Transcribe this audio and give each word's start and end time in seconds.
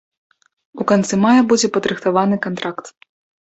У 0.83 0.87
канцы 0.91 1.19
мая 1.27 1.41
будзе 1.53 1.71
падрыхтаваны 1.77 2.43
кантракт. 2.49 2.85